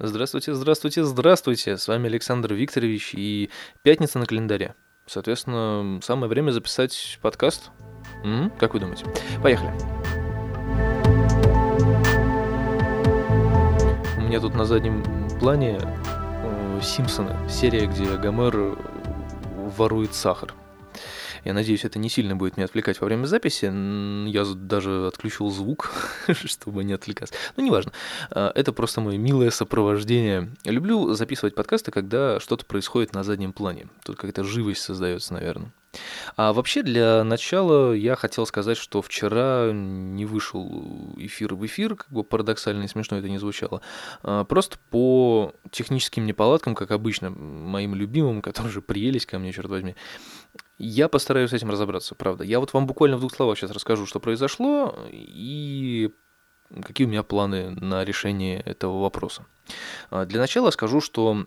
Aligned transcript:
Здравствуйте, 0.00 0.54
здравствуйте, 0.54 1.04
здравствуйте. 1.04 1.76
С 1.76 1.86
вами 1.86 2.08
Александр 2.08 2.52
Викторович 2.54 3.14
и 3.14 3.48
пятница 3.82 4.18
на 4.18 4.26
календаре. 4.26 4.74
Соответственно, 5.06 6.00
самое 6.02 6.28
время 6.28 6.50
записать 6.50 7.20
подкаст. 7.22 7.70
М? 8.24 8.50
Как 8.58 8.74
вы 8.74 8.80
думаете? 8.80 9.06
Поехали. 9.40 9.70
У 14.18 14.22
меня 14.22 14.40
тут 14.40 14.56
на 14.56 14.64
заднем 14.64 15.04
плане 15.38 15.78
э, 15.80 16.80
Симпсоны, 16.82 17.36
серия, 17.48 17.86
где 17.86 18.16
Гомер 18.16 18.76
ворует 19.76 20.12
сахар. 20.12 20.54
Я 21.44 21.52
надеюсь, 21.52 21.84
это 21.84 21.98
не 21.98 22.08
сильно 22.08 22.34
будет 22.36 22.56
меня 22.56 22.64
отвлекать 22.64 23.00
во 23.00 23.04
время 23.06 23.26
записи. 23.26 23.66
Я 24.28 24.44
даже 24.54 25.06
отключил 25.06 25.50
звук, 25.50 25.92
чтобы 26.44 26.84
не 26.84 26.94
отвлекаться. 26.94 27.34
Ну, 27.56 27.64
неважно. 27.64 27.92
А, 28.30 28.50
это 28.54 28.72
просто 28.72 29.00
мое 29.00 29.18
милое 29.18 29.50
сопровождение. 29.50 30.50
Люблю 30.64 31.12
записывать 31.14 31.54
подкасты, 31.54 31.90
когда 31.90 32.40
что-то 32.40 32.64
происходит 32.64 33.12
на 33.12 33.22
заднем 33.22 33.52
плане. 33.52 33.88
Тут 34.04 34.16
какая-то 34.16 34.44
живость 34.44 34.82
создается, 34.82 35.34
наверное. 35.34 35.72
А 36.36 36.52
вообще, 36.52 36.82
для 36.82 37.24
начала 37.24 37.92
я 37.92 38.16
хотел 38.16 38.46
сказать, 38.46 38.76
что 38.76 39.02
вчера 39.02 39.70
не 39.72 40.24
вышел 40.24 41.14
эфир 41.16 41.54
в 41.54 41.64
эфир, 41.66 41.96
как 41.96 42.10
бы 42.10 42.24
парадоксально 42.24 42.84
и 42.84 42.88
смешно 42.88 43.18
это 43.18 43.28
не 43.28 43.38
звучало. 43.38 43.80
А, 44.22 44.44
просто 44.44 44.78
по 44.90 45.52
техническим 45.70 46.26
неполадкам, 46.26 46.74
как 46.74 46.90
обычно, 46.90 47.30
моим 47.30 47.94
любимым, 47.94 48.42
которые 48.42 48.72
же 48.72 48.82
приелись 48.82 49.26
ко 49.26 49.38
мне, 49.38 49.52
черт 49.52 49.68
возьми, 49.68 49.94
я 50.78 51.08
постараюсь 51.08 51.50
с 51.50 51.54
этим 51.54 51.70
разобраться, 51.70 52.14
правда. 52.14 52.44
Я 52.44 52.60
вот 52.60 52.72
вам 52.72 52.86
буквально 52.86 53.16
в 53.16 53.20
двух 53.20 53.34
словах 53.34 53.58
сейчас 53.58 53.70
расскажу, 53.70 54.06
что 54.06 54.20
произошло, 54.20 54.96
и 55.10 56.10
какие 56.82 57.06
у 57.06 57.10
меня 57.10 57.22
планы 57.22 57.70
на 57.70 58.04
решение 58.04 58.60
этого 58.60 59.00
вопроса. 59.00 59.46
А, 60.10 60.24
для 60.26 60.40
начала 60.40 60.70
скажу, 60.70 61.00
что 61.00 61.46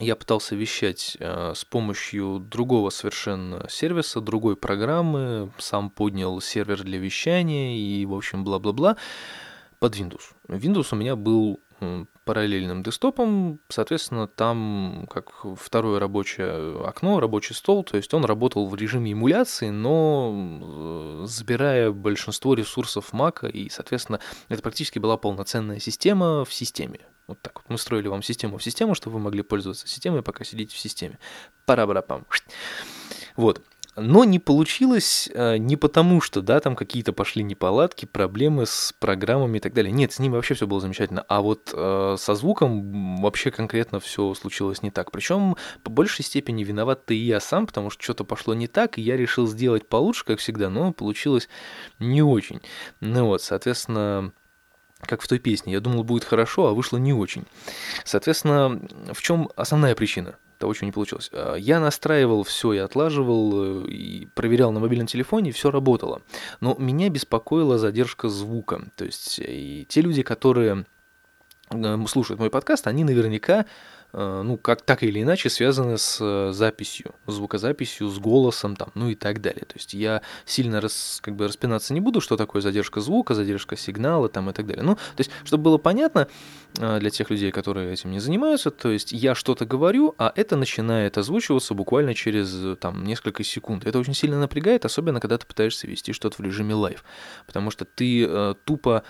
я 0.00 0.16
пытался 0.16 0.56
вещать 0.56 1.16
э, 1.20 1.52
с 1.54 1.64
помощью 1.64 2.40
другого 2.40 2.90
совершенно 2.90 3.68
сервиса, 3.68 4.20
другой 4.20 4.56
программы, 4.56 5.52
сам 5.58 5.90
поднял 5.90 6.40
сервер 6.40 6.82
для 6.82 6.98
вещания 6.98 7.76
и, 7.76 8.04
в 8.06 8.14
общем, 8.14 8.44
бла-бла-бла 8.44 8.96
под 9.78 9.94
Windows. 9.96 10.32
Windows 10.48 10.88
у 10.92 10.96
меня 10.96 11.16
был 11.16 11.60
параллельным 12.24 12.82
десктопом, 12.82 13.58
соответственно, 13.68 14.28
там 14.28 15.08
как 15.10 15.30
второе 15.56 15.98
рабочее 15.98 16.84
окно, 16.86 17.20
рабочий 17.20 17.54
стол, 17.54 17.84
то 17.84 17.96
есть 17.96 18.12
он 18.12 18.24
работал 18.24 18.66
в 18.66 18.74
режиме 18.74 19.12
эмуляции, 19.12 19.70
но 19.70 21.22
э, 21.22 21.26
забирая 21.26 21.90
большинство 21.90 22.54
ресурсов 22.54 23.12
Mac, 23.12 23.50
и, 23.50 23.68
соответственно, 23.70 24.20
это 24.48 24.62
практически 24.62 24.98
была 24.98 25.16
полноценная 25.16 25.80
система 25.80 26.44
в 26.44 26.52
системе. 26.52 27.00
Вот 27.30 27.40
так 27.40 27.56
вот. 27.56 27.64
Мы 27.68 27.78
строили 27.78 28.08
вам 28.08 28.24
систему 28.24 28.58
в 28.58 28.62
систему, 28.62 28.96
чтобы 28.96 29.14
вы 29.14 29.20
могли 29.20 29.42
пользоваться 29.42 29.86
системой, 29.86 30.22
пока 30.22 30.44
сидите 30.44 30.74
в 30.74 30.78
системе. 30.78 31.18
Пара-бара-пам. 31.64 32.26
Вот. 33.36 33.62
Но 33.96 34.24
не 34.24 34.40
получилось 34.40 35.28
э, 35.32 35.56
не 35.58 35.76
потому, 35.76 36.20
что, 36.20 36.42
да, 36.42 36.58
там 36.58 36.74
какие-то 36.74 37.12
пошли 37.12 37.44
неполадки, 37.44 38.06
проблемы 38.06 38.66
с 38.66 38.92
программами 38.98 39.58
и 39.58 39.60
так 39.60 39.74
далее. 39.74 39.92
Нет, 39.92 40.12
с 40.12 40.18
ними 40.18 40.34
вообще 40.34 40.54
все 40.54 40.66
было 40.66 40.80
замечательно. 40.80 41.24
А 41.28 41.40
вот 41.40 41.70
э, 41.72 42.16
со 42.18 42.34
звуком 42.34 43.16
вообще 43.20 43.52
конкретно 43.52 44.00
все 44.00 44.34
случилось 44.34 44.82
не 44.82 44.90
так. 44.90 45.12
Причем 45.12 45.56
по 45.84 45.90
большей 45.90 46.24
степени 46.24 46.64
виноват 46.64 47.06
ты 47.06 47.16
и 47.16 47.24
я 47.24 47.38
сам, 47.38 47.66
потому 47.66 47.90
что 47.90 48.02
что-то 48.02 48.24
пошло 48.24 48.54
не 48.54 48.66
так, 48.66 48.98
и 48.98 49.02
я 49.02 49.16
решил 49.16 49.46
сделать 49.46 49.88
получше, 49.88 50.24
как 50.24 50.40
всегда, 50.40 50.68
но 50.68 50.92
получилось 50.92 51.48
не 52.00 52.22
очень. 52.22 52.60
Ну 53.00 53.26
вот, 53.26 53.42
соответственно, 53.42 54.32
как 55.02 55.22
в 55.22 55.28
той 55.28 55.38
песне. 55.38 55.72
Я 55.72 55.80
думал, 55.80 56.04
будет 56.04 56.24
хорошо, 56.24 56.66
а 56.68 56.74
вышло 56.74 56.96
не 56.96 57.12
очень. 57.12 57.44
Соответственно, 58.04 58.80
в 59.12 59.20
чем 59.22 59.48
основная 59.56 59.94
причина? 59.94 60.36
того, 60.60 60.74
чего 60.74 60.86
не 60.86 60.92
получилось. 60.92 61.30
А, 61.32 61.54
я 61.54 61.80
настраивал 61.80 62.44
все, 62.44 62.74
я 62.74 62.84
отлаживал 62.84 63.84
э, 63.84 63.88
и 63.88 64.28
проверял 64.34 64.70
на 64.70 64.78
мобильном 64.78 65.06
телефоне, 65.06 65.52
все 65.52 65.70
работало. 65.70 66.20
Но 66.60 66.76
меня 66.78 67.08
беспокоила 67.08 67.78
задержка 67.78 68.28
звука. 68.28 68.82
То 68.94 69.06
есть 69.06 69.40
э, 69.40 69.44
и 69.44 69.86
те 69.88 70.02
люди, 70.02 70.22
которые 70.22 70.84
э, 71.70 71.96
слушают 72.06 72.38
мой 72.38 72.50
подкаст, 72.50 72.86
они 72.86 73.04
наверняка 73.04 73.64
ну, 74.12 74.56
как 74.56 74.82
так 74.82 75.02
или 75.02 75.22
иначе 75.22 75.48
связаны 75.50 75.98
с 75.98 76.18
э, 76.20 76.52
записью, 76.52 77.14
звукозаписью, 77.26 78.08
с 78.08 78.18
голосом 78.18 78.76
там, 78.76 78.90
ну 78.94 79.08
и 79.08 79.14
так 79.14 79.40
далее. 79.40 79.64
То 79.66 79.74
есть 79.76 79.94
я 79.94 80.22
сильно 80.44 80.80
рас, 80.80 81.20
как 81.22 81.36
бы 81.36 81.46
распинаться 81.46 81.94
не 81.94 82.00
буду, 82.00 82.20
что 82.20 82.36
такое 82.36 82.62
задержка 82.62 83.00
звука, 83.00 83.34
задержка 83.34 83.76
сигнала 83.76 84.28
там 84.28 84.50
и 84.50 84.52
так 84.52 84.66
далее. 84.66 84.82
Ну, 84.82 84.96
то 84.96 85.00
есть, 85.18 85.30
чтобы 85.44 85.64
было 85.64 85.78
понятно 85.78 86.28
э, 86.78 86.98
для 86.98 87.10
тех 87.10 87.30
людей, 87.30 87.52
которые 87.52 87.92
этим 87.92 88.10
не 88.10 88.18
занимаются, 88.18 88.70
то 88.70 88.90
есть 88.90 89.12
я 89.12 89.34
что-то 89.34 89.64
говорю, 89.64 90.14
а 90.18 90.32
это 90.34 90.56
начинает 90.56 91.16
озвучиваться 91.18 91.74
буквально 91.74 92.14
через 92.14 92.78
там 92.78 93.04
несколько 93.04 93.44
секунд. 93.44 93.86
Это 93.86 93.98
очень 93.98 94.14
сильно 94.14 94.40
напрягает, 94.40 94.84
особенно 94.84 95.20
когда 95.20 95.38
ты 95.38 95.46
пытаешься 95.46 95.86
вести 95.86 96.12
что-то 96.12 96.42
в 96.42 96.44
режиме 96.44 96.74
live, 96.74 97.04
потому 97.46 97.70
что 97.70 97.84
ты 97.84 98.24
э, 98.26 98.54
тупо 98.64 99.04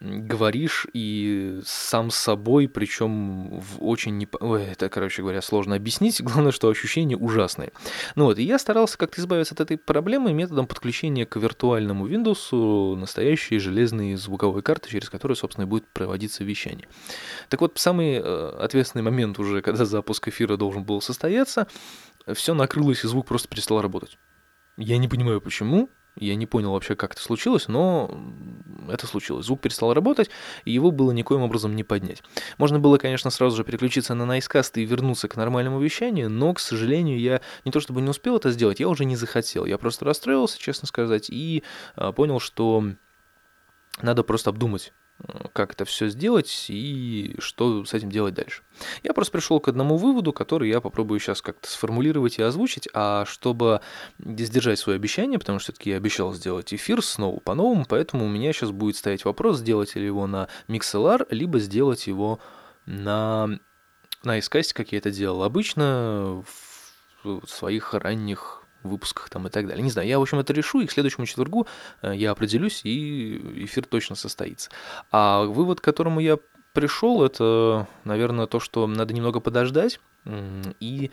говоришь 0.00 0.86
и 0.92 1.60
сам 1.64 2.10
с 2.10 2.16
собой, 2.16 2.68
причем 2.68 3.58
в 3.58 3.84
очень 3.84 4.16
не... 4.16 4.28
Ой, 4.40 4.62
это, 4.64 4.88
короче 4.88 5.22
говоря, 5.22 5.42
сложно 5.42 5.74
объяснить. 5.74 6.20
Главное, 6.22 6.52
что 6.52 6.68
ощущения 6.68 7.16
ужасные. 7.16 7.72
Ну 8.14 8.26
вот, 8.26 8.38
и 8.38 8.44
я 8.44 8.58
старался 8.58 8.96
как-то 8.96 9.20
избавиться 9.20 9.54
от 9.54 9.60
этой 9.60 9.76
проблемы 9.76 10.32
методом 10.32 10.66
подключения 10.66 11.26
к 11.26 11.36
виртуальному 11.36 12.06
Windows 12.06 12.94
настоящей 12.96 13.58
железной 13.58 14.14
звуковой 14.14 14.62
карты, 14.62 14.88
через 14.88 15.10
которую, 15.10 15.36
собственно, 15.36 15.64
и 15.64 15.68
будет 15.68 15.88
проводиться 15.88 16.44
вещание. 16.44 16.88
Так 17.48 17.60
вот, 17.60 17.78
самый 17.78 18.14
э, 18.14 18.48
ответственный 18.60 19.02
момент 19.02 19.38
уже, 19.38 19.62
когда 19.62 19.84
запуск 19.84 20.28
эфира 20.28 20.56
должен 20.56 20.84
был 20.84 21.00
состояться, 21.00 21.66
все 22.34 22.54
накрылось, 22.54 23.04
и 23.04 23.08
звук 23.08 23.26
просто 23.26 23.48
перестал 23.48 23.82
работать. 23.82 24.18
Я 24.76 24.98
не 24.98 25.08
понимаю, 25.08 25.40
почему. 25.40 25.90
Я 26.20 26.34
не 26.34 26.46
понял 26.46 26.72
вообще, 26.72 26.96
как 26.96 27.12
это 27.12 27.22
случилось, 27.22 27.68
но 27.68 28.10
это 28.90 29.06
случилось. 29.06 29.46
Звук 29.46 29.60
перестал 29.60 29.94
работать, 29.94 30.30
и 30.64 30.72
его 30.72 30.90
было 30.90 31.12
никоим 31.12 31.42
образом 31.42 31.76
не 31.76 31.84
поднять. 31.84 32.22
Можно 32.58 32.78
было, 32.78 32.98
конечно, 32.98 33.30
сразу 33.30 33.56
же 33.56 33.64
переключиться 33.64 34.14
на 34.14 34.22
Nicecast 34.22 34.72
и 34.74 34.84
вернуться 34.84 35.28
к 35.28 35.36
нормальному 35.36 35.80
вещанию, 35.80 36.30
но, 36.30 36.54
к 36.54 36.60
сожалению, 36.60 37.18
я 37.20 37.40
не 37.64 37.72
то 37.72 37.80
чтобы 37.80 38.00
не 38.00 38.10
успел 38.10 38.36
это 38.36 38.50
сделать, 38.50 38.80
я 38.80 38.88
уже 38.88 39.04
не 39.04 39.16
захотел. 39.16 39.64
Я 39.64 39.78
просто 39.78 40.04
расстроился, 40.04 40.58
честно 40.58 40.86
сказать, 40.88 41.30
и 41.30 41.62
а, 41.96 42.12
понял, 42.12 42.40
что 42.40 42.84
надо 44.00 44.22
просто 44.22 44.50
обдумать 44.50 44.92
как 45.52 45.72
это 45.72 45.84
все 45.84 46.08
сделать 46.08 46.66
и 46.68 47.34
что 47.38 47.84
с 47.84 47.92
этим 47.92 48.10
делать 48.10 48.34
дальше. 48.34 48.62
Я 49.02 49.12
просто 49.12 49.32
пришел 49.32 49.58
к 49.58 49.68
одному 49.68 49.96
выводу, 49.96 50.32
который 50.32 50.68
я 50.68 50.80
попробую 50.80 51.18
сейчас 51.18 51.42
как-то 51.42 51.68
сформулировать 51.68 52.38
и 52.38 52.42
озвучить, 52.42 52.88
а 52.94 53.24
чтобы 53.24 53.80
сдержать 54.18 54.78
свое 54.78 54.96
обещание, 54.96 55.38
потому 55.38 55.58
что 55.58 55.72
все-таки 55.72 55.90
я 55.90 55.96
обещал 55.96 56.32
сделать 56.34 56.72
эфир 56.72 57.02
снова 57.02 57.40
по-новому, 57.40 57.84
поэтому 57.88 58.26
у 58.26 58.28
меня 58.28 58.52
сейчас 58.52 58.70
будет 58.70 58.96
стоять 58.96 59.24
вопрос, 59.24 59.58
сделать 59.58 59.96
ли 59.96 60.04
его 60.04 60.26
на 60.26 60.48
MixLR, 60.68 61.26
либо 61.30 61.58
сделать 61.58 62.06
его 62.06 62.38
на, 62.86 63.58
на 64.22 64.38
Icecast, 64.38 64.72
как 64.72 64.92
я 64.92 64.98
это 64.98 65.10
делал 65.10 65.42
обычно 65.42 66.44
в 67.24 67.46
своих 67.46 67.92
ранних 67.94 68.62
выпусках 68.88 69.28
там 69.28 69.46
и 69.46 69.50
так 69.50 69.66
далее. 69.66 69.82
Не 69.82 69.90
знаю, 69.90 70.08
я, 70.08 70.18
в 70.18 70.22
общем, 70.22 70.38
это 70.38 70.52
решу, 70.52 70.80
и 70.80 70.86
к 70.86 70.92
следующему 70.92 71.26
четвергу 71.26 71.66
э, 72.02 72.14
я 72.14 72.30
определюсь, 72.30 72.80
и 72.84 73.64
эфир 73.64 73.84
точно 73.86 74.16
состоится. 74.16 74.70
А 75.10 75.44
вывод, 75.44 75.80
к 75.80 75.84
которому 75.84 76.20
я 76.20 76.38
пришел, 76.72 77.24
это, 77.24 77.86
наверное, 78.04 78.46
то, 78.46 78.60
что 78.60 78.86
надо 78.86 79.14
немного 79.14 79.40
подождать 79.40 80.00
и 80.80 81.10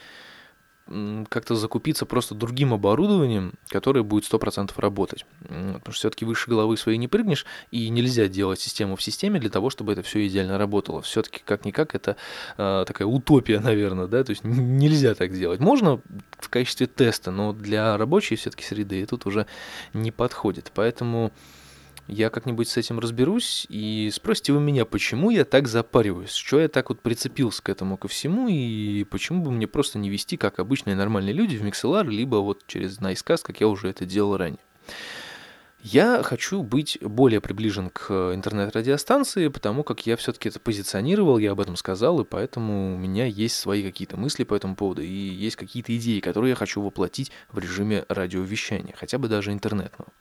как-то 1.29 1.56
закупиться 1.56 2.06
просто 2.06 2.35
другим 2.35 2.73
оборудованием, 2.73 3.53
которое 3.69 4.03
будет 4.03 4.31
100% 4.31 4.72
работать. 4.78 5.25
Потому 5.41 5.79
что 5.85 5.91
все-таки 5.91 6.25
выше 6.25 6.50
головы 6.50 6.78
своей 6.78 7.00
не 7.00 7.07
прыгнешь, 7.07 7.46
и 7.72 7.90
нельзя 7.90 8.28
делать 8.28 8.59
систему 8.59 8.96
в 8.96 9.01
системе 9.01 9.40
для 9.40 9.50
того, 9.50 9.72
чтобы 9.72 9.94
это 9.94 10.03
все 10.03 10.28
идеально 10.28 10.59
работало. 10.59 11.01
Все-таки 11.01 11.41
как-никак 11.44 11.96
это 11.96 12.17
э, 12.58 12.84
такая 12.85 13.08
утопия, 13.08 13.59
наверное, 13.64 14.08
да, 14.08 14.23
то 14.23 14.29
есть 14.29 14.43
нельзя 14.43 15.16
так 15.16 15.34
делать. 15.34 15.59
Можно 15.59 16.02
в 16.40 16.49
качестве 16.49 16.85
теста, 16.85 17.31
но 17.31 17.52
для 17.52 17.97
рабочей 17.97 18.35
все-таки 18.35 18.64
среды 18.64 19.03
тут 19.08 19.26
уже 19.26 19.47
не 19.93 20.11
подходит. 20.11 20.72
Поэтому 20.76 21.31
я 22.07 22.29
как-нибудь 22.29 22.67
с 22.67 22.78
этим 22.78 22.99
разберусь, 22.99 23.66
и 23.69 24.09
спросите 24.13 24.53
вы 24.53 24.59
меня, 24.59 24.85
почему 24.85 25.31
я 25.31 25.46
так 25.46 25.67
запариваюсь, 25.67 26.34
что 26.34 26.59
я 26.59 26.67
так 26.67 26.90
вот 26.90 27.02
прицепился 27.02 27.63
к 27.63 27.69
этому 27.69 27.97
ко 27.97 28.07
всему, 28.07 28.47
и 28.47 29.03
почему 29.05 29.43
бы 29.43 29.52
мне 29.52 29.67
просто 29.67 29.97
не 29.97 30.09
вести, 30.09 30.37
как 30.37 30.59
обычные 30.59 30.96
нормальные 30.96 31.34
люди, 31.34 31.57
в 31.57 31.63
Mixelar, 31.63 32.07
либо 32.07 32.37
вот 32.37 32.63
через 32.67 32.99
Nicecast, 32.99 33.41
как 33.43 33.59
я 33.59 33.67
уже 33.67 33.90
это 33.90 34.05
делал 34.05 34.37
ранее. 34.37 34.59
Я 35.87 36.23
хочу 36.23 36.63
быть 36.63 36.97
более 36.99 37.41
приближен 37.41 37.91
к 37.91 38.34
интернет-радиостанции, 38.34 39.49
потому 39.49 39.84
как 39.84 40.07
я 40.07 40.17
все-таки 40.17 40.49
это 40.49 40.59
позиционировал, 40.59 41.37
я 41.37 41.52
об 41.52 41.59
этом 41.59 41.75
сказал, 41.75 42.19
и 42.22 42.25
поэтому 42.25 42.96
у 42.96 42.97
меня 42.97 43.28
есть 43.28 43.55
свои 43.55 43.84
какие-то 43.84 44.17
мысли 44.17 44.46
по 44.46 44.55
этому 44.55 44.75
поводу, 44.75 45.03
и 45.03 45.07
есть 45.07 45.57
какие-то 45.57 45.96
идеи, 45.96 46.22
которые 46.22 46.49
я 46.49 46.55
хочу 46.55 46.81
воплотить 46.81 47.31
в 47.52 47.59
режиме 47.59 48.03
радиовещания, 48.09 48.96
хотя 48.97 49.19
бы 49.19 49.28
даже 49.28 49.52
интернетного. 49.52 50.11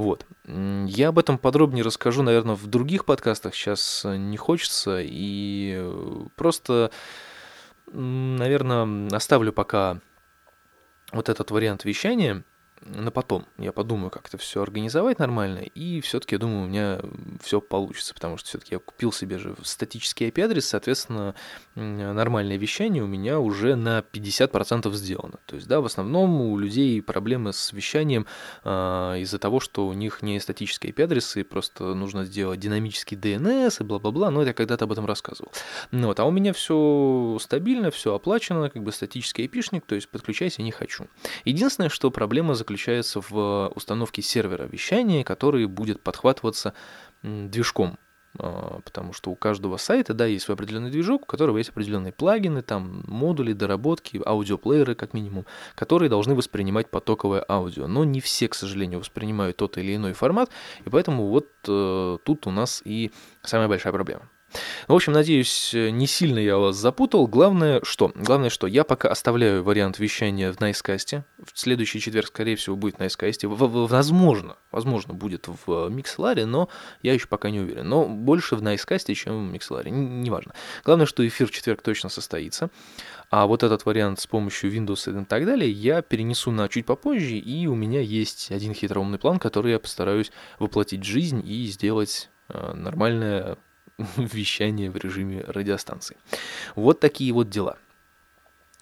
Вот. 0.00 0.24
Я 0.46 1.08
об 1.08 1.18
этом 1.18 1.36
подробнее 1.36 1.84
расскажу, 1.84 2.22
наверное, 2.22 2.54
в 2.54 2.66
других 2.66 3.04
подкастах. 3.04 3.54
Сейчас 3.54 4.06
не 4.06 4.38
хочется. 4.38 4.98
И 5.02 5.78
просто, 6.36 6.90
наверное, 7.92 9.08
оставлю 9.14 9.52
пока 9.52 10.00
вот 11.12 11.28
этот 11.28 11.50
вариант 11.50 11.84
вещания 11.84 12.44
на 12.82 13.10
потом. 13.10 13.46
Я 13.58 13.72
подумаю, 13.72 14.10
как 14.10 14.28
это 14.28 14.38
все 14.38 14.62
организовать 14.62 15.18
нормально, 15.18 15.58
и 15.58 16.00
все-таки, 16.00 16.34
я 16.34 16.38
думаю, 16.38 16.64
у 16.64 16.66
меня 16.66 17.00
все 17.42 17.60
получится, 17.60 18.14
потому 18.14 18.38
что 18.38 18.48
все-таки 18.48 18.74
я 18.74 18.78
купил 18.78 19.12
себе 19.12 19.38
же 19.38 19.54
статический 19.62 20.28
IP-адрес, 20.28 20.66
соответственно, 20.66 21.34
нормальное 21.74 22.56
вещание 22.56 23.02
у 23.02 23.06
меня 23.06 23.38
уже 23.38 23.76
на 23.76 24.00
50% 24.00 24.92
сделано. 24.94 25.38
То 25.46 25.56
есть, 25.56 25.68
да, 25.68 25.80
в 25.80 25.84
основном 25.84 26.40
у 26.40 26.58
людей 26.58 27.02
проблемы 27.02 27.52
с 27.52 27.72
вещанием 27.72 28.26
э, 28.64 28.70
из-за 29.20 29.38
того, 29.38 29.60
что 29.60 29.86
у 29.86 29.92
них 29.92 30.22
не 30.22 30.40
статические 30.40 30.92
IP-адресы, 30.92 31.44
просто 31.44 31.94
нужно 31.94 32.24
сделать 32.24 32.60
динамический 32.60 33.16
DNS 33.16 33.76
и 33.80 33.84
бла-бла-бла, 33.84 34.30
но 34.30 34.42
я 34.42 34.54
когда-то 34.54 34.86
об 34.86 34.92
этом 34.92 35.06
рассказывал. 35.06 35.52
Ну, 35.90 36.08
вот, 36.08 36.18
а 36.18 36.24
у 36.24 36.30
меня 36.30 36.52
все 36.52 37.36
стабильно, 37.40 37.90
все 37.90 38.14
оплачено, 38.14 38.70
как 38.70 38.82
бы 38.82 38.90
статический 38.90 39.46
IP-шник, 39.46 39.82
то 39.86 39.94
есть 39.94 40.08
подключайся 40.08 40.62
не 40.62 40.72
хочу. 40.72 41.06
Единственное, 41.44 41.90
что 41.90 42.10
проблема 42.10 42.54
заключается 42.54 42.69
заключается 42.70 43.20
в 43.20 43.72
установке 43.74 44.22
сервера 44.22 44.64
вещания, 44.64 45.24
который 45.24 45.66
будет 45.66 46.00
подхватываться 46.02 46.72
движком 47.22 47.98
а, 48.38 48.80
потому 48.84 49.12
что 49.12 49.32
у 49.32 49.34
каждого 49.34 49.76
сайта, 49.76 50.14
да, 50.14 50.24
есть 50.24 50.44
свой 50.44 50.54
определенный 50.54 50.90
движок, 50.90 51.22
у 51.22 51.26
которого 51.26 51.58
есть 51.58 51.70
определенные 51.70 52.12
плагины, 52.12 52.62
там, 52.62 53.02
модули, 53.08 53.54
доработки, 53.54 54.22
аудиоплееры, 54.24 54.94
как 54.94 55.14
минимум, 55.14 55.46
которые 55.74 56.08
должны 56.08 56.36
воспринимать 56.36 56.88
потоковое 56.88 57.44
аудио. 57.48 57.88
Но 57.88 58.04
не 58.04 58.20
все, 58.20 58.46
к 58.48 58.54
сожалению, 58.54 59.00
воспринимают 59.00 59.56
тот 59.56 59.78
или 59.78 59.96
иной 59.96 60.12
формат, 60.12 60.50
и 60.84 60.90
поэтому 60.90 61.26
вот 61.26 61.48
э, 61.66 62.18
тут 62.24 62.46
у 62.46 62.52
нас 62.52 62.82
и 62.84 63.10
самая 63.42 63.66
большая 63.66 63.92
проблема. 63.92 64.28
В 64.88 64.94
общем, 64.94 65.12
надеюсь, 65.12 65.70
не 65.72 66.06
сильно 66.06 66.38
я 66.38 66.56
вас 66.56 66.76
запутал. 66.76 67.26
Главное, 67.26 67.80
что? 67.84 68.12
Главное, 68.14 68.50
что 68.50 68.66
я 68.66 68.84
пока 68.84 69.08
оставляю 69.08 69.62
вариант 69.62 69.98
вещания 69.98 70.52
в 70.52 70.60
Найскасте. 70.60 71.24
В 71.42 71.58
следующий 71.58 72.00
четверг, 72.00 72.28
скорее 72.28 72.56
всего, 72.56 72.76
будет 72.76 72.96
в 72.96 72.98
Найскасте. 72.98 73.46
Возможно, 73.48 74.56
возможно, 74.72 75.14
будет 75.14 75.48
в 75.48 75.88
Микселаре, 75.88 76.46
но 76.46 76.68
я 77.02 77.14
еще 77.14 77.26
пока 77.28 77.50
не 77.50 77.60
уверен. 77.60 77.88
Но 77.88 78.06
больше 78.06 78.56
в 78.56 78.62
Найскасте, 78.62 79.14
чем 79.14 79.48
в 79.48 79.52
Микселаре. 79.52 79.90
Неважно. 79.90 80.54
Главное, 80.84 81.06
что 81.06 81.26
эфир 81.26 81.46
в 81.46 81.50
четверг 81.50 81.82
точно 81.82 82.08
состоится. 82.08 82.70
А 83.30 83.46
вот 83.46 83.62
этот 83.62 83.84
вариант 83.84 84.18
с 84.18 84.26
помощью 84.26 84.72
Windows 84.72 85.22
и 85.22 85.24
так 85.24 85.46
далее 85.46 85.70
я 85.70 86.02
перенесу 86.02 86.50
на 86.50 86.68
чуть 86.68 86.84
попозже, 86.84 87.36
и 87.36 87.66
у 87.68 87.76
меня 87.76 88.00
есть 88.00 88.50
один 88.50 88.74
хитроумный 88.74 89.18
план, 89.18 89.38
который 89.38 89.70
я 89.70 89.78
постараюсь 89.78 90.32
воплотить 90.58 91.02
в 91.02 91.04
жизнь 91.04 91.40
и 91.46 91.66
сделать 91.66 92.28
э, 92.48 92.72
нормальное 92.74 93.56
вещание 94.16 94.90
в 94.90 94.96
режиме 94.96 95.44
радиостанции. 95.46 96.16
Вот 96.74 97.00
такие 97.00 97.32
вот 97.32 97.48
дела. 97.48 97.78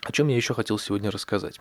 О 0.02 0.12
чем 0.12 0.28
я 0.28 0.36
еще 0.36 0.54
хотел 0.54 0.78
сегодня 0.78 1.10
рассказать? 1.10 1.60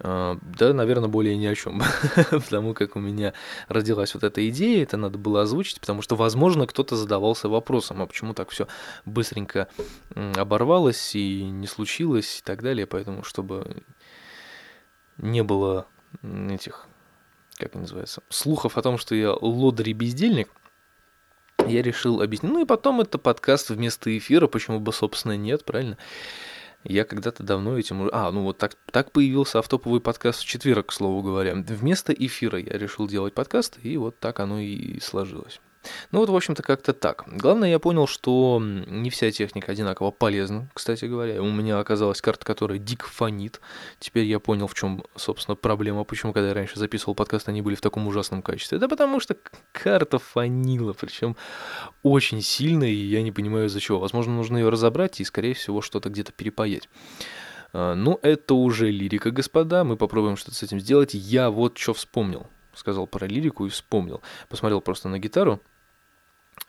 А, 0.00 0.38
да, 0.42 0.72
наверное, 0.72 1.08
более 1.08 1.36
ни 1.36 1.46
о 1.46 1.54
чем, 1.54 1.82
потому 2.30 2.74
как 2.74 2.96
у 2.96 3.00
меня 3.00 3.32
родилась 3.68 4.14
вот 4.14 4.24
эта 4.24 4.48
идея, 4.48 4.82
это 4.82 4.96
надо 4.96 5.18
было 5.18 5.42
озвучить, 5.42 5.80
потому 5.80 6.02
что, 6.02 6.16
возможно, 6.16 6.66
кто-то 6.66 6.96
задавался 6.96 7.48
вопросом, 7.48 8.02
а 8.02 8.06
почему 8.06 8.34
так 8.34 8.50
все 8.50 8.66
быстренько 9.04 9.68
оборвалось 10.14 11.14
и 11.14 11.44
не 11.44 11.66
случилось 11.66 12.40
и 12.40 12.42
так 12.42 12.62
далее, 12.62 12.86
поэтому, 12.86 13.22
чтобы 13.22 13.84
не 15.16 15.44
было 15.44 15.86
этих, 16.22 16.86
как 17.56 17.74
они 17.74 17.82
называются, 17.82 18.22
слухов 18.30 18.76
о 18.76 18.82
том, 18.82 18.98
что 18.98 19.14
я 19.14 19.32
лодырь 19.32 19.90
и 19.90 19.92
бездельник– 19.92 20.48
я 21.66 21.82
решил 21.82 22.20
объяснить. 22.22 22.52
Ну 22.52 22.62
и 22.62 22.66
потом 22.66 23.00
это 23.00 23.18
подкаст 23.18 23.70
вместо 23.70 24.16
эфира, 24.16 24.46
почему 24.46 24.80
бы, 24.80 24.92
собственно, 24.92 25.36
нет, 25.36 25.64
правильно? 25.64 25.98
Я 26.84 27.04
когда-то 27.04 27.42
давно 27.42 27.78
этим... 27.78 28.10
А, 28.12 28.30
ну 28.30 28.42
вот 28.42 28.58
так, 28.58 28.76
так 28.90 29.10
появился 29.10 29.58
автоповый 29.58 30.00
подкаст 30.00 30.40
в 30.40 30.44
четверг, 30.44 30.88
к 30.88 30.92
слову 30.92 31.22
говоря. 31.22 31.54
Вместо 31.54 32.12
эфира 32.12 32.58
я 32.58 32.78
решил 32.78 33.08
делать 33.08 33.32
подкаст, 33.32 33.78
и 33.82 33.96
вот 33.96 34.18
так 34.20 34.40
оно 34.40 34.60
и 34.60 35.00
сложилось. 35.00 35.60
Ну 36.12 36.20
вот, 36.20 36.28
в 36.28 36.36
общем-то, 36.36 36.62
как-то 36.62 36.92
так. 36.92 37.24
Главное, 37.26 37.70
я 37.70 37.78
понял, 37.78 38.06
что 38.06 38.60
не 38.60 39.10
вся 39.10 39.30
техника 39.30 39.72
одинаково 39.72 40.10
полезна, 40.10 40.68
кстати 40.74 41.04
говоря. 41.06 41.42
У 41.42 41.50
меня 41.50 41.78
оказалась 41.78 42.20
карта, 42.20 42.44
которая 42.44 42.78
дико 42.78 43.06
фонит. 43.06 43.60
Теперь 43.98 44.24
я 44.24 44.38
понял, 44.38 44.66
в 44.66 44.74
чем, 44.74 45.04
собственно, 45.16 45.56
проблема. 45.56 46.04
Почему, 46.04 46.32
когда 46.32 46.48
я 46.48 46.54
раньше 46.54 46.78
записывал 46.78 47.14
подкаст, 47.14 47.48
они 47.48 47.62
были 47.62 47.74
в 47.74 47.80
таком 47.80 48.06
ужасном 48.06 48.42
качестве. 48.42 48.78
Да 48.78 48.88
потому 48.88 49.20
что 49.20 49.36
карта 49.72 50.18
фонила, 50.18 50.92
причем 50.92 51.36
очень 52.02 52.42
сильно, 52.42 52.84
и 52.84 52.94
я 52.94 53.22
не 53.22 53.32
понимаю, 53.32 53.66
из-за 53.66 53.80
чего. 53.80 53.98
Возможно, 53.98 54.34
нужно 54.34 54.58
ее 54.58 54.68
разобрать 54.68 55.20
и, 55.20 55.24
скорее 55.24 55.54
всего, 55.54 55.80
что-то 55.80 56.10
где-то 56.10 56.32
перепаять. 56.32 56.88
А, 57.72 57.94
ну, 57.94 58.18
это 58.22 58.54
уже 58.54 58.90
лирика, 58.90 59.30
господа. 59.30 59.84
Мы 59.84 59.96
попробуем 59.96 60.36
что-то 60.36 60.56
с 60.56 60.62
этим 60.62 60.80
сделать. 60.80 61.12
Я 61.12 61.50
вот 61.50 61.76
что 61.76 61.92
вспомнил. 61.92 62.46
Сказал 62.72 63.06
про 63.06 63.26
лирику 63.26 63.66
и 63.66 63.68
вспомнил. 63.68 64.22
Посмотрел 64.48 64.80
просто 64.80 65.08
на 65.08 65.18
гитару. 65.18 65.60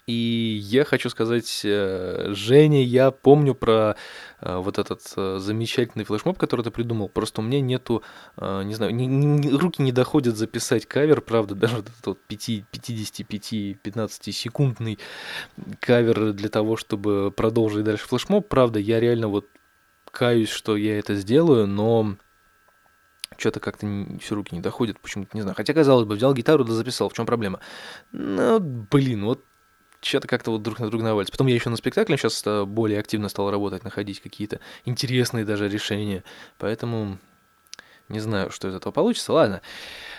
И 0.07 0.60
я 0.62 0.86
хочу 0.86 1.10
сказать, 1.10 1.62
э, 1.63 2.28
Женя, 2.30 2.84
я 2.84 3.10
помню 3.10 3.56
про 3.56 3.96
э, 4.40 4.57
вот 4.57 4.78
этот 4.78 5.02
э, 5.18 5.40
замечательный 5.40 6.04
флешмоб, 6.04 6.38
который 6.38 6.62
ты 6.62 6.69
придумал. 6.69 7.10
Просто 7.10 7.42
у 7.42 7.44
меня 7.44 7.60
нету, 7.60 8.04
не 8.40 8.75
знаю, 8.75 8.94
не, 8.94 9.07
не, 9.07 9.50
руки 9.50 9.81
не 9.81 9.92
доходят 9.92 10.38
записать 10.38 10.86
кавер, 10.86 11.22
правда, 11.22 11.56
даже 11.56 11.84
вот 12.06 12.19
55-15 12.30 14.31
секундный 14.31 15.00
кавер 15.80 16.34
для 16.34 16.50
того, 16.50 16.78
чтобы 16.78 17.31
продолжить 17.31 17.84
дальше 17.84 18.07
флешмоб. 18.07 18.48
Правда, 18.48 18.78
я 18.78 19.00
реально 19.00 19.28
вот 19.28 19.48
каюсь, 20.12 20.50
что 20.50 20.78
я 20.78 21.00
это 21.00 21.16
сделаю, 21.16 21.66
но 21.66 22.16
что-то 23.38 23.60
как-то 23.60 23.88
все 24.22 24.36
руки 24.36 24.54
не 24.54 24.62
доходят, 24.62 25.00
почему-то 25.00 25.31
не 25.34 25.42
знаю. 25.42 25.56
Хотя, 25.56 25.74
казалось 25.74 26.06
бы, 26.06 26.13
взял 26.13 26.31
гитару 26.36 26.63
да 26.63 26.74
записал, 26.74 27.10
в 27.10 27.13
чем 27.13 27.25
проблема? 27.25 27.60
Ну, 28.12 28.60
блин, 28.60 29.25
вот 29.25 29.44
что-то 30.06 30.28
как-то 30.28 30.52
вот 30.52 30.62
друг 30.62 30.80
на 30.80 30.90
друга 30.90 31.04
навалится. 31.04 31.31
Потом 31.31 31.48
я 31.48 31.56
еще 31.56 31.69
на 31.69 31.78
спектакле 31.78 32.18
сейчас 32.18 32.44
э, 32.46 32.63
более 32.66 33.00
активно 33.00 33.28
стал 33.28 33.50
работать, 33.50 33.84
находить 33.84 34.22
какие-то 34.22 34.60
интересные 34.86 35.46
даже 35.46 35.68
решения. 35.68 36.24
Поэтому 36.60 37.18
не 38.07 38.19
знаю, 38.19 38.52
что 38.52 38.68
из 38.68 38.75
этого 38.75 38.92
получится. 38.92 39.34
Ладно. 39.34 39.62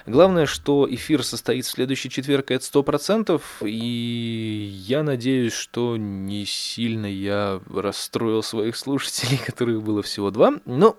Главное, 0.06 0.46
что 0.46 0.86
эфир 0.92 1.22
состоит 1.22 1.64
в 1.66 1.70
следующий 1.70 2.10
четверг, 2.10 2.50
это 2.50 2.64
сто 2.64 2.82
процентов, 2.82 3.62
и 3.62 4.72
я 4.86 5.02
надеюсь, 5.02 5.52
что 5.52 5.96
не 5.96 6.46
сильно 6.46 7.06
я 7.06 7.60
расстроил 7.72 8.42
своих 8.42 8.76
слушателей, 8.76 9.38
которых 9.46 9.82
было 9.82 10.02
всего 10.02 10.30
два. 10.30 10.54
Но, 10.64 10.96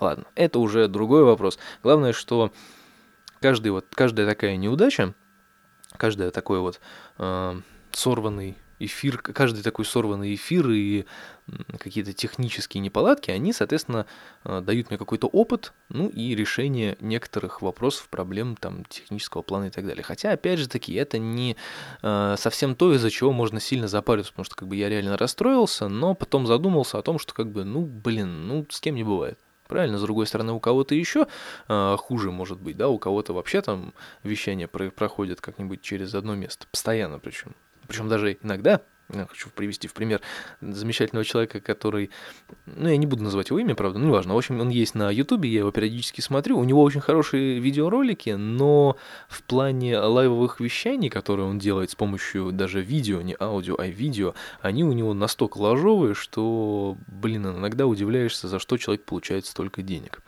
ладно, 0.00 0.24
это 0.36 0.60
уже 0.60 0.86
другой 0.86 1.24
вопрос. 1.24 1.58
Главное, 1.82 2.12
что 2.12 2.52
каждый 3.40 3.72
вот, 3.72 3.86
каждая 3.92 4.26
такая 4.26 4.56
неудача, 4.56 5.14
каждая 5.96 6.30
такое 6.30 6.60
вот 6.60 6.80
э, 7.18 7.60
сорванный 7.96 8.56
эфир, 8.80 9.18
каждый 9.18 9.62
такой 9.62 9.84
сорванный 9.84 10.34
эфир 10.34 10.68
и 10.70 11.04
какие-то 11.78 12.12
технические 12.12 12.80
неполадки, 12.80 13.30
они, 13.30 13.52
соответственно, 13.52 14.06
э, 14.44 14.60
дают 14.62 14.88
мне 14.88 14.98
какой-то 14.98 15.26
опыт, 15.26 15.72
ну 15.88 16.08
и 16.08 16.34
решение 16.34 16.96
некоторых 17.00 17.62
вопросов, 17.62 18.08
проблем 18.08 18.56
там 18.56 18.84
технического 18.86 19.42
плана 19.42 19.66
и 19.66 19.70
так 19.70 19.86
далее. 19.86 20.02
Хотя, 20.02 20.32
опять 20.32 20.58
же 20.58 20.68
таки, 20.68 20.94
это 20.94 21.18
не 21.18 21.56
э, 22.02 22.34
совсем 22.38 22.74
то, 22.74 22.94
из-за 22.94 23.10
чего 23.10 23.32
можно 23.32 23.60
сильно 23.60 23.86
запариться, 23.86 24.32
потому 24.32 24.44
что 24.44 24.56
как 24.56 24.68
бы 24.68 24.76
я 24.76 24.88
реально 24.88 25.16
расстроился, 25.16 25.88
но 25.88 26.14
потом 26.14 26.46
задумался 26.46 26.98
о 26.98 27.02
том, 27.02 27.18
что 27.18 27.34
как 27.34 27.50
бы, 27.50 27.64
ну, 27.64 27.82
блин, 27.82 28.48
ну, 28.48 28.66
с 28.70 28.80
кем 28.80 28.94
не 28.94 29.04
бывает. 29.04 29.38
Правильно, 29.68 29.98
с 29.98 30.02
другой 30.02 30.26
стороны, 30.26 30.52
у 30.52 30.58
кого-то 30.58 30.94
еще 30.94 31.28
э, 31.68 31.96
хуже 31.98 32.32
может 32.32 32.60
быть, 32.60 32.76
да, 32.76 32.88
у 32.88 32.98
кого-то 32.98 33.32
вообще 33.34 33.60
там 33.60 33.92
вещание 34.24 34.66
про- 34.66 34.90
проходит 34.90 35.40
как-нибудь 35.40 35.80
через 35.82 36.14
одно 36.14 36.34
место, 36.34 36.66
постоянно 36.70 37.20
причем 37.20 37.54
причем 37.90 38.08
даже 38.08 38.38
иногда 38.40 38.82
хочу 39.28 39.50
привести 39.50 39.88
в 39.88 39.94
пример 39.94 40.20
замечательного 40.60 41.24
человека, 41.24 41.60
который, 41.60 42.10
ну, 42.66 42.88
я 42.88 42.96
не 42.96 43.06
буду 43.06 43.22
называть 43.22 43.50
его 43.50 43.58
имя, 43.58 43.74
правда, 43.74 43.98
ну, 43.98 44.06
неважно. 44.06 44.34
В 44.34 44.38
общем, 44.38 44.60
он 44.60 44.68
есть 44.68 44.94
на 44.94 45.10
Ютубе, 45.10 45.48
я 45.48 45.60
его 45.60 45.70
периодически 45.70 46.20
смотрю. 46.20 46.58
У 46.58 46.64
него 46.64 46.82
очень 46.82 47.00
хорошие 47.00 47.58
видеоролики, 47.58 48.30
но 48.30 48.96
в 49.28 49.42
плане 49.42 49.98
лайвовых 49.98 50.60
вещаний, 50.60 51.08
которые 51.08 51.46
он 51.46 51.58
делает 51.58 51.90
с 51.90 51.94
помощью 51.94 52.52
даже 52.52 52.80
видео, 52.80 53.20
не 53.22 53.36
аудио, 53.38 53.76
а 53.78 53.86
видео, 53.86 54.34
они 54.60 54.84
у 54.84 54.92
него 54.92 55.14
настолько 55.14 55.58
ложовые, 55.58 56.14
что, 56.14 56.96
блин, 57.06 57.46
иногда 57.46 57.86
удивляешься, 57.86 58.48
за 58.48 58.58
что 58.58 58.76
человек 58.76 59.04
получает 59.04 59.46
столько 59.46 59.82
денег. 59.82 60.22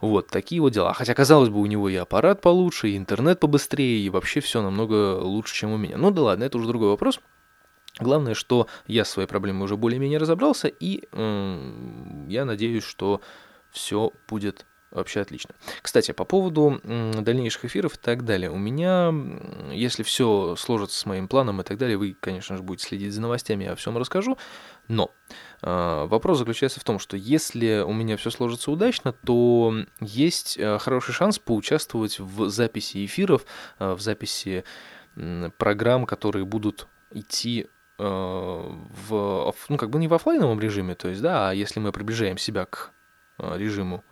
Вот, 0.00 0.28
такие 0.28 0.60
вот 0.60 0.72
дела. 0.72 0.92
Хотя, 0.92 1.14
казалось 1.14 1.48
бы, 1.48 1.60
у 1.60 1.66
него 1.66 1.88
и 1.88 1.96
аппарат 1.96 2.40
получше, 2.40 2.90
и 2.90 2.96
интернет 2.96 3.40
побыстрее, 3.40 4.04
и 4.04 4.10
вообще 4.10 4.40
все 4.40 4.62
намного 4.62 5.18
лучше, 5.20 5.54
чем 5.54 5.72
у 5.72 5.76
меня. 5.76 5.96
Ну 5.96 6.10
да 6.10 6.22
ладно, 6.22 6.44
это 6.44 6.58
уже 6.58 6.68
другой 6.68 6.88
вопрос. 6.88 7.20
Главное, 7.98 8.34
что 8.34 8.66
я 8.86 9.04
с 9.04 9.10
своей 9.10 9.28
проблемой 9.28 9.64
уже 9.64 9.76
более-менее 9.76 10.18
разобрался, 10.18 10.68
и 10.68 11.08
э, 11.10 12.26
я 12.28 12.44
надеюсь, 12.44 12.84
что 12.84 13.22
все 13.70 14.12
будет 14.28 14.66
вообще 14.90 15.20
отлично. 15.20 15.54
Кстати, 15.82 16.12
по 16.12 16.24
поводу 16.24 16.80
дальнейших 16.82 17.66
эфиров 17.66 17.96
и 17.96 17.98
так 17.98 18.24
далее. 18.24 18.50
У 18.50 18.56
меня, 18.56 19.12
если 19.72 20.02
все 20.02 20.56
сложится 20.56 20.98
с 20.98 21.06
моим 21.06 21.28
планом 21.28 21.60
и 21.60 21.64
так 21.64 21.76
далее, 21.76 21.96
вы, 21.96 22.16
конечно 22.18 22.56
же, 22.56 22.62
будете 22.62 22.88
следить 22.88 23.12
за 23.12 23.20
новостями, 23.20 23.64
я 23.64 23.72
о 23.72 23.76
всем 23.76 23.98
расскажу. 23.98 24.38
Но 24.88 25.10
э, 25.62 26.06
вопрос 26.06 26.38
заключается 26.38 26.80
в 26.80 26.84
том, 26.84 26.98
что 26.98 27.16
если 27.16 27.82
у 27.86 27.92
меня 27.92 28.16
все 28.16 28.30
сложится 28.30 28.70
удачно, 28.70 29.12
то 29.12 29.74
есть 30.00 30.56
э, 30.58 30.78
хороший 30.78 31.12
шанс 31.12 31.38
поучаствовать 31.38 32.18
в 32.18 32.48
записи 32.48 33.04
эфиров, 33.04 33.44
э, 33.78 33.92
в 33.92 34.00
записи 34.00 34.64
программ, 35.56 36.04
которые 36.04 36.44
будут 36.44 36.88
идти 37.10 37.68
в, 37.98 39.54
ну, 39.68 39.76
как 39.76 39.90
бы 39.90 39.98
не 39.98 40.08
в 40.08 40.14
офлайновом 40.14 40.60
режиме, 40.60 40.94
то 40.94 41.08
есть, 41.08 41.22
да, 41.22 41.50
а 41.50 41.54
если 41.54 41.80
мы 41.80 41.92
приближаем 41.92 42.38
себя 42.38 42.66
к 42.66 42.92
э, 43.38 43.56
режиму 43.56 44.04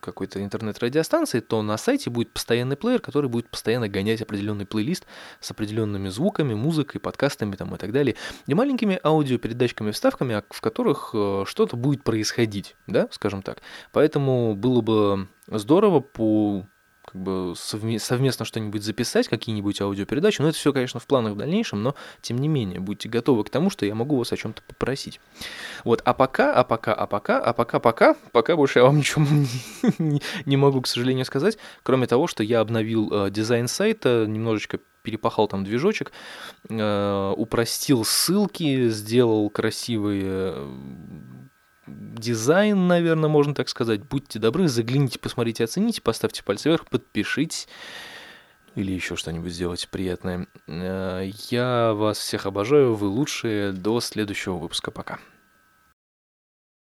какой-то 0.00 0.42
интернет-радиостанции, 0.42 1.40
то 1.40 1.62
на 1.62 1.76
сайте 1.76 2.10
будет 2.10 2.32
постоянный 2.32 2.76
плеер, 2.76 3.00
который 3.00 3.28
будет 3.30 3.48
постоянно 3.48 3.88
гонять 3.88 4.20
определенный 4.20 4.66
плейлист 4.66 5.06
с 5.40 5.50
определенными 5.50 6.08
звуками, 6.08 6.54
музыкой, 6.54 7.00
подкастами 7.00 7.54
там, 7.56 7.74
и 7.74 7.78
так 7.78 7.92
далее, 7.92 8.16
и 8.46 8.54
маленькими 8.54 8.98
аудиопередачками, 9.02 9.90
вставками, 9.90 10.36
а 10.36 10.44
в 10.50 10.60
которых 10.60 11.10
э, 11.14 11.44
что-то 11.46 11.76
будет 11.76 12.02
происходить, 12.02 12.76
да, 12.86 13.08
скажем 13.10 13.42
так. 13.42 13.62
Поэтому 13.92 14.54
было 14.54 14.80
бы 14.80 15.28
здорово 15.46 16.00
по 16.00 16.66
как 17.12 17.20
бы 17.20 17.54
совместно 17.56 18.44
что-нибудь 18.44 18.82
записать, 18.82 19.28
какие-нибудь 19.28 19.80
аудиопередачи. 19.80 20.40
Но 20.42 20.48
это 20.48 20.56
все, 20.56 20.72
конечно, 20.72 21.00
в 21.00 21.06
планах 21.06 21.34
в 21.34 21.36
дальнейшем, 21.36 21.82
но 21.82 21.94
тем 22.22 22.38
не 22.38 22.46
менее, 22.46 22.78
будьте 22.78 23.08
готовы 23.08 23.42
к 23.44 23.50
тому, 23.50 23.68
что 23.70 23.84
я 23.84 23.94
могу 23.94 24.16
вас 24.16 24.32
о 24.32 24.36
чем-то 24.36 24.62
попросить. 24.62 25.20
Вот, 25.84 26.02
а 26.04 26.14
пока, 26.14 26.54
а 26.54 26.62
пока, 26.62 26.94
а 26.94 27.06
пока, 27.06 27.40
а 27.40 27.52
пока, 27.52 27.80
пока, 27.80 28.16
пока 28.32 28.56
больше 28.56 28.78
я 28.78 28.84
вам 28.84 28.96
ничего 28.98 29.26
не, 30.46 30.56
могу, 30.56 30.80
к 30.82 30.86
сожалению, 30.86 31.24
сказать, 31.24 31.58
кроме 31.82 32.06
того, 32.06 32.26
что 32.26 32.42
я 32.42 32.60
обновил 32.60 33.10
э, 33.12 33.30
дизайн 33.30 33.66
сайта, 33.66 34.26
немножечко 34.28 34.78
перепахал 35.02 35.48
там 35.48 35.64
движочек, 35.64 36.12
э, 36.68 37.34
упростил 37.36 38.04
ссылки, 38.04 38.88
сделал 38.88 39.50
красивые 39.50 40.54
дизайн, 41.90 42.86
наверное, 42.86 43.28
можно 43.28 43.54
так 43.54 43.68
сказать. 43.68 44.02
Будьте 44.04 44.38
добры, 44.38 44.68
загляните, 44.68 45.18
посмотрите, 45.18 45.64
оцените, 45.64 46.02
поставьте 46.02 46.42
пальцы 46.42 46.68
вверх, 46.68 46.86
подпишитесь 46.86 47.68
или 48.74 48.92
еще 48.92 49.16
что-нибудь 49.16 49.52
сделайте 49.52 49.88
приятное. 49.88 50.46
Э, 50.66 51.30
я 51.50 51.92
вас 51.94 52.18
всех 52.18 52.46
обожаю, 52.46 52.94
вы 52.94 53.08
лучшие. 53.08 53.72
До 53.72 54.00
следующего 54.00 54.56
выпуска. 54.56 54.90
Пока. 54.90 55.18